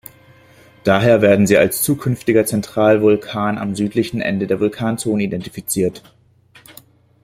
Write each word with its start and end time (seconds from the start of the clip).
Daher 0.83 1.21
werden 1.21 1.45
sie 1.45 1.57
als 1.59 1.83
zukünftiger 1.83 2.43
Zentralvulkan 2.43 3.59
am 3.59 3.75
südlichen 3.75 4.19
Ende 4.19 4.47
der 4.47 4.59
Vulkanzone 4.59 5.21
identifiziert. 5.21 6.01